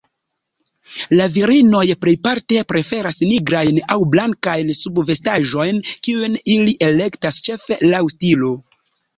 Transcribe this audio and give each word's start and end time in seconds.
La 1.19 1.25
virinoj 1.33 1.81
plejparte 2.05 2.63
preferas 2.73 3.19
nigrajn 3.33 3.77
aŭ 3.97 3.99
blankajn 4.15 4.73
subvestaĵojn, 4.79 5.83
kiujn 6.09 6.41
ili 6.57 6.77
elektas 6.91 7.41
ĉefe 7.51 7.81
laŭ 7.95 8.05
stilo. 8.17 8.53